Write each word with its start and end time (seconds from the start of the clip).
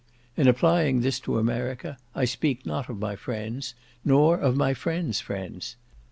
In 0.35 0.47
applying 0.47 1.01
this 1.01 1.19
to 1.19 1.37
America, 1.37 1.95
I 2.15 2.25
speak 2.25 2.65
not 2.65 2.89
of 2.89 2.97
my 2.97 3.15
friends, 3.15 3.75
nor 4.03 4.35
of 4.35 4.57
my 4.57 4.73
friends' 4.73 5.19
friends. 5.19 5.75